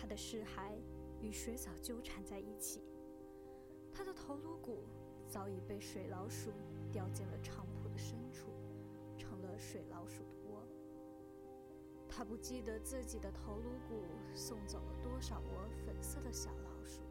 [0.00, 0.78] 他的尸骸
[1.20, 2.80] 与水藻纠缠在一起，
[3.92, 4.78] 他的头颅骨
[5.28, 6.50] 早已被水老鼠
[6.90, 8.50] 叼进了长铺的深处，
[9.18, 10.66] 成了水老鼠的窝。
[12.08, 14.02] 他不记得自己的头颅骨
[14.34, 17.02] 送走了多少窝粉色的小老鼠，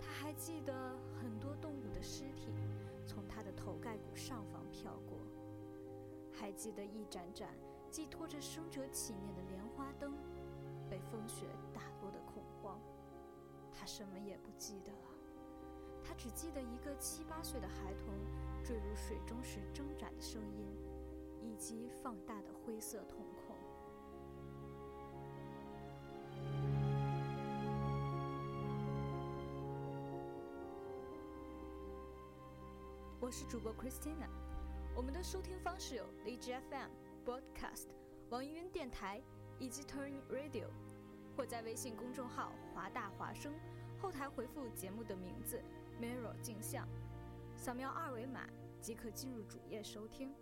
[0.00, 0.72] 他还记得
[1.20, 2.46] 很多动物的尸体
[3.04, 5.18] 从他的头盖骨上方飘过，
[6.30, 7.48] 还记得一盏盏。
[7.92, 10.14] 寄托着生者祈念的莲花灯，
[10.88, 11.44] 被风雪
[11.74, 12.80] 打落的恐慌，
[13.70, 15.10] 他什么也不记得了。
[16.02, 18.14] 他只记得一个七八岁的孩童
[18.64, 20.74] 坠入水中时挣扎的声音，
[21.42, 23.54] 以及放大的灰色瞳孔。
[33.20, 34.30] 我是主播 Christina，
[34.96, 37.11] 我们的收听方式有荔枝 FM。
[37.24, 37.86] Broadcast、
[38.30, 39.22] 网易云电台
[39.58, 40.68] 以及 Turn Radio，
[41.36, 43.52] 或在微信公众号“华大华声”
[44.02, 45.62] 后台回复节目的名字
[46.00, 46.88] “Mirror 镜像”，
[47.56, 48.48] 扫描二维码
[48.80, 50.34] 即可进入主页收听。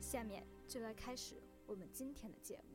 [0.00, 2.73] 下面就来开始我们今天的节目。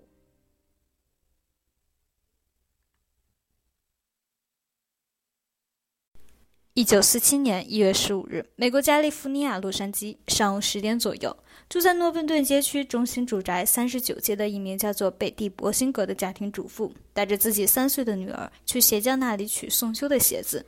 [6.75, 11.35] 一九四七年一月十五日，美国加利福尼亚洛杉矶上午十点左右，
[11.68, 20.66] 住在诺本顿街区中心住宅三十九街的一名叫做贝蒂·博辛格的家庭主妇，带着自己三岁的女儿去鞋匠那里取送修的鞋子。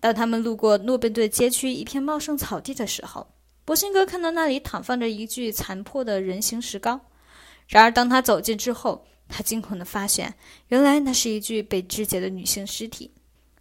[0.00, 3.28] 当他们路过诺本顿街区一片茂盛草地的时候，
[3.64, 7.00] 博辛格看到那里躺放着一具残破的人形石膏。
[7.68, 10.34] 然而，当他走近之后，他惊恐地发现，
[10.68, 13.12] 原来那是一具被肢解的女性尸体。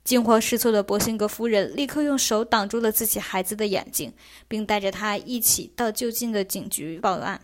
[0.03, 4.13] 惊慌失措的博辛格夫人立刻用手挡住了自己孩子的眼睛，
[4.47, 7.39] 并带着他一起到就近的警局报案。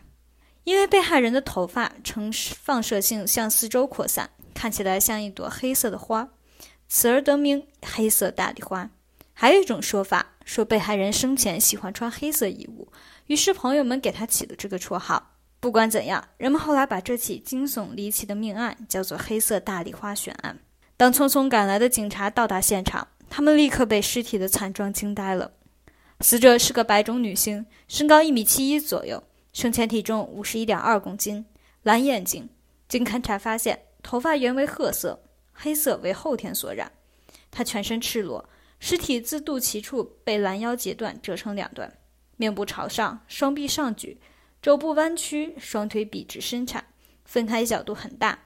[0.65, 6.29] 因为被害人的头发呈放射性向四周扩散，看起来像一朵黑色的花，
[6.87, 8.89] 此而得名“黑色大丽花”。
[9.33, 12.91] 还有一种说法说，被害人生前喜欢穿黑色衣物，
[13.27, 15.37] 于是朋友们给他起了这个绰号。
[15.61, 20.59] 不管怎样，人们后来把这起惊悚离奇的命案叫做“黑色大丽花悬案”。
[20.99, 25.53] 当匆匆赶来的警察到达现场，他们立刻被尸体的惨状惊呆了。
[26.19, 29.23] 死者是个白种女性，身高一米七一左右，
[29.53, 31.45] 生前体重五十一点二公斤，
[31.83, 32.49] 蓝眼睛。
[32.89, 35.23] 经勘查发现，头发原为褐色，
[35.53, 36.91] 黑色为后天所染。
[37.49, 38.49] 她全身赤裸，
[38.81, 41.93] 尸体自肚脐处被拦腰截断，折成两段，
[42.35, 44.19] 面部朝上，双臂上举，
[44.61, 46.87] 肘部弯曲，双腿笔直伸展，
[47.23, 48.39] 分开角度很大。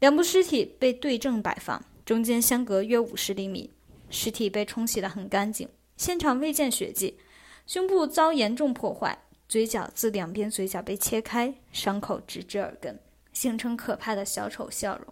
[0.00, 3.70] 两部尸体被对正摆放，中间相隔约五十厘米。
[4.10, 7.18] 尸体被冲洗得很干净，现场未见血迹。
[7.66, 12.98] 胸部遭严重破坏，嘴角自两边嘴角被切开，伤口直至耳根，
[13.32, 15.06] 形成可怕的小丑笑容。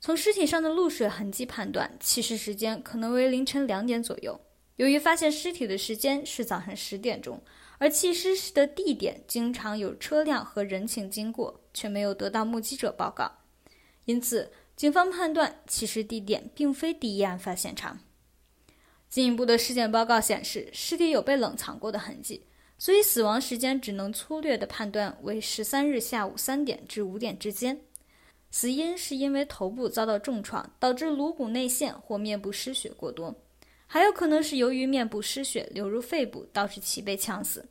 [0.00, 4.40] 从尸体上的露水痕迹判断，弃尸时间可能为凌晨两点左右。
[4.76, 7.40] 由于发现尸体的时间是早上十点钟，
[7.78, 13.30] 而弃尸时的地点经常有车辆和人群经过，却没有得到目击者报告。
[14.04, 18.00] 因此，警方判断起尸地点并非第一案发现场。
[19.08, 22.46] 进一步的尸检报告显示，尸体有被冷藏过的痕迹，
[22.78, 27.78] 所以死亡时间只能粗略地判断为十三日下午三点至五点之间。
[28.50, 33.34] 死因是因为头部遭到重创，导致颅骨内陷或面部失血过多，
[33.86, 37.66] 还有可能是由于面部失血流入肺部，导致其被呛死。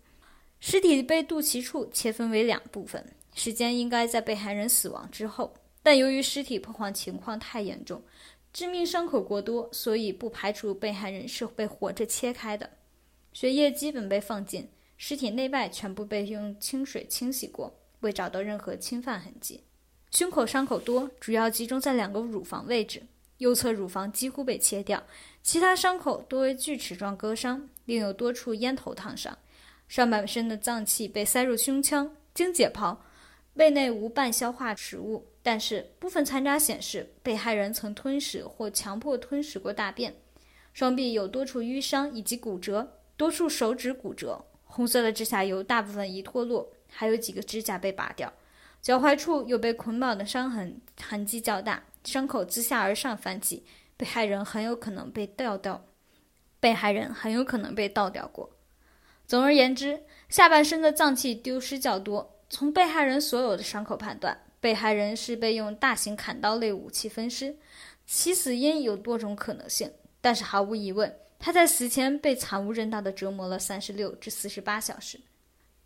[0.59, 8.01] 尸体被肚脐处切分为两部分，时间应该在被害人死亡之后，但由于尸体破坏情况太严重，
[8.53, 12.69] 致命伤口过多，所以不排除被害人是被活着切开的。
[13.33, 19.63] 血液基本被放尽，尸体内外全部被用清水清洗过，未找到任何侵犯痕迹。
[20.11, 23.01] 胸口伤口多，主要集中在两个乳房位置，
[23.37, 25.01] 右侧乳房几乎被切掉，
[25.41, 29.37] 其他伤口多为锯齿状割伤，另有多处烟头烫伤。
[29.87, 32.97] 上半身的脏器被塞入胸腔，经解剖，
[33.53, 40.15] 胃内无半消化食物，但是部分残渣显示被害人曾吞食或强迫吞食过大便。
[40.73, 48.31] 双臂有多处淤伤以及骨折，多处手指骨折，红色的指甲油大部分已脱落，还有几个指甲被拔掉。
[48.81, 53.65] 脚踝处有被捆绑的伤痕，痕迹较大，伤口自下而上翻起，
[53.97, 55.85] 被害人很有可能被倒掉，
[56.59, 58.51] 被害人很有可能被倒掉过。
[59.27, 62.38] 总而言之，下半身的脏器丢失较多。
[62.49, 67.57] 从被害人所有的伤口判断，被害人是被用大型砍刀类武器分尸。
[68.05, 69.91] 其死因有多种可能性，
[70.21, 75.19] 但是毫无疑问，他在死前被惨无人道地折磨了三十六至四十八小时。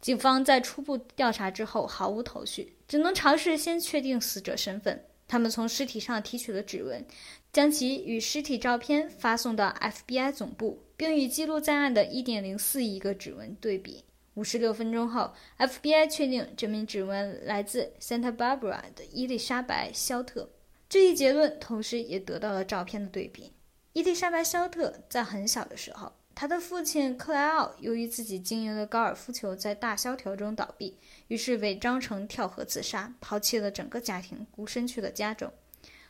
[0.01, 5.03] 警方在初步调查之后毫无头绪，只能尝试先确定死者身份。
[5.27, 7.03] 他们从尸体上提取了指纹，
[7.51, 14.03] 将其与尸体照片发送到 FBI 总部，并与记录在案的1.04亿个指纹对比。
[14.35, 20.49] 五十六分钟后，FBI 确定这名指纹来自 Santa Barbara 的伊丽莎白·肖特。
[20.87, 23.53] 这一结论同时也得到了照片的对比。
[23.93, 26.13] 伊丽莎白·肖特在很小的时候。
[26.35, 30.97] 她的父亲克莱奥由于自己经营的高尔夫球在大萧条中倒闭，
[31.29, 35.49] 于是伪装成跳河自杀，抛弃了整个家庭，孤身去了加州。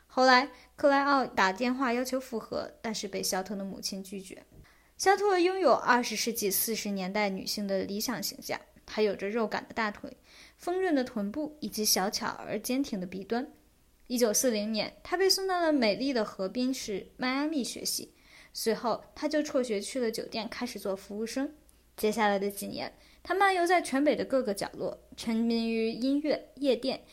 [0.07, 4.43] 后来，克莱奥打电话要求复合，但是被肖特的母亲拒绝。
[4.97, 10.15] 肖特拥有二十世纪四十年代女性的理想形象，她有着肉感的大腿、
[10.57, 13.45] 丰润的臀部以及小巧而坚挺的鼻端。
[14.07, 18.13] 一九四零年，她被送到了美丽的河滨市迈阿密学习。
[18.53, 21.53] 随后，她就辍学去了酒店，开始做服务生。
[21.97, 27.03] 接下来的几年，她漫游在全北的各个角落，沉迷于音乐夜店。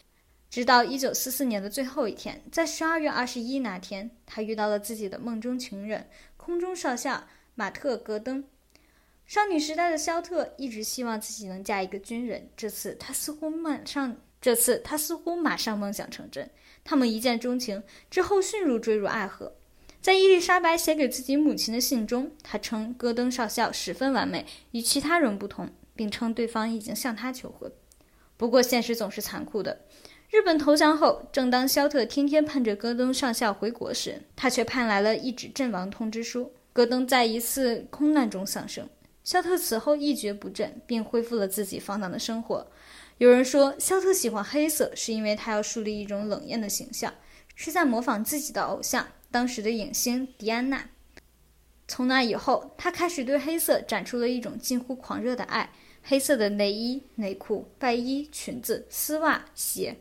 [0.49, 8.45] 直到一九四四年的最后一天，在十二月二十一那天，她遇到了自己的梦中情人——空中少校马特·戈登。
[9.27, 16.51] 少女时代的肖特一直希望自己能嫁一个军人，这次他似乎马上，这次他似乎马上梦想成真。
[16.85, 19.53] 他们一见钟情，之后迅速坠入爱河。
[20.01, 27.71] 在伊丽莎白写给自己母亲的信中，她称戈登少校十分完美，与其他人不同，并称对方已经向她求婚。
[28.37, 29.83] 不过，现实总是残酷的。
[30.29, 36.53] 日本投降后，正当肖特天天盼着戈登上校回国时，他却盼来了一纸阵亡通知书。
[36.73, 38.89] 戈登在一次空难中丧生。
[39.25, 42.67] 肖特此后一蹶不振，并恢复了自己放荡的生活。
[43.19, 47.15] 有人说，肖特喜欢黑色，是因为他要树立一种冷艳的形象，
[47.55, 49.07] 是在模仿自己的偶像。
[49.31, 50.91] 当时的影星迪安娜。
[51.87, 55.71] 从那以后，他开始对黑色展出了一种近乎狂热的爱。
[56.03, 59.97] 黑色的内衣、内裤、外衣、裙子、丝袜、鞋，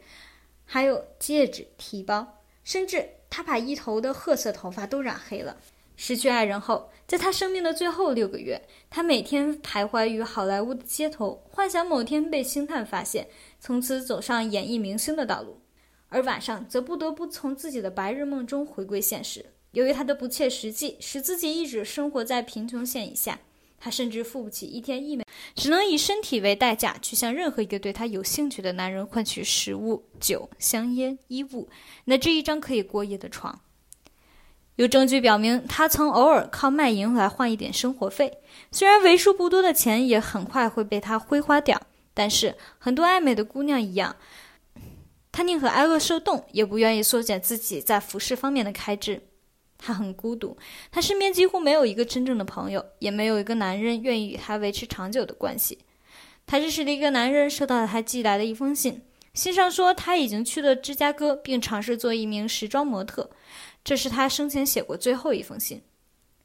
[0.65, 5.57] 还有戒指、提包，甚至他把一头的褐色头发都染黑了。
[6.03, 13.27] 失去爱人后，在他生命的最后六个月，他每天徘徊于好莱坞的街头，幻想某天被星探发现，
[13.59, 15.61] 从此走上演艺明星的道路。
[16.09, 19.45] 而晚上则不得不从自己的白日梦中回归现实。
[19.73, 23.39] 由于他的不切实际，使自己一直生活在贫穷线以下。
[23.79, 31.69] 他甚至付不起一天一美，只能以身体为代价去向任何一个对他有兴趣的男人换取食物、酒、香烟、衣物，
[32.05, 33.61] 乃至一张可以过夜的床。
[34.81, 38.39] 有证据表明，他曾偶尔靠卖淫来换一点生活费。
[38.71, 41.79] 虽然为数不多的钱也很快会被他挥花掉，
[42.15, 44.15] 但是很多爱美的姑娘一样。
[45.31, 49.21] 他宁可挨饿受冻，也不愿意缩减自己在服饰方面的开支。
[49.77, 50.57] 他很孤独，
[50.89, 55.77] 他身边几乎没有一个真正的朋友，也没有一个男人愿意与他维持长久的关系。
[56.47, 59.03] 他认识了一个男人，收到了他寄来的一封信，
[59.35, 63.29] 信上说他已经去了芝加哥，并尝试做一名时装模特。
[63.83, 65.81] 这是他生前写过最后一封信。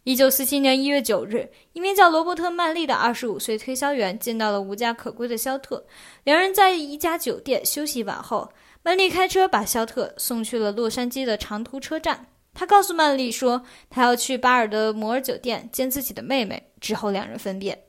[0.05, 5.85] 一九四七年一月九日，一名叫罗伯特·曼利的二十五岁推销员见到了无家可归的肖特，
[6.23, 8.53] 两人在一家酒店休息一晚后。
[8.85, 12.29] 曼丽开车把肖特送去了洛杉矶的长途车站。
[12.55, 16.71] 他告诉曼丽说，他要去巴尔的摩尔酒店见自己的妹妹。
[16.81, 17.85] 之后两人分别。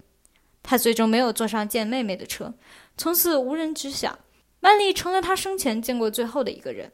[0.63, 2.51] 他最终没有坐上见妹妹的车，
[2.97, 4.17] 从此无人知晓。
[4.59, 6.91] 曼丽成了他生前见过最后的一个人。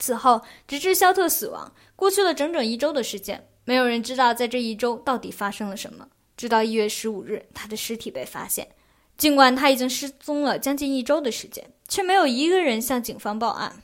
[0.00, 6.08] 此后，直至肖特死亡，过去了整整一周的时间，没有人知道在这一周到底发生了什么。
[6.36, 8.66] 直到一月十五日，他的尸体被发现。
[9.18, 13.82] 尽管他已经失踪了将近一周的时间，却没有一个人向警方报案。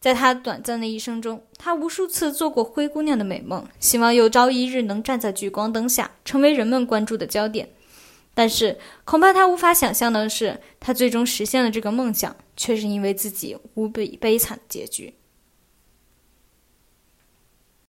[0.00, 7.70] 在他短暂的一生中，他无数次做过灰姑娘的美梦，希望有朝一日能站在聚光灯下，成为人们关注的焦点。
[8.34, 15.14] 但是，恐怕他无法想象的是，他最终实现了这个梦想，却是因为自己无比悲惨的结局。